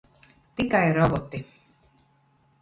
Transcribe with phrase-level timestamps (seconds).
[0.55, 1.39] Tikai roboti.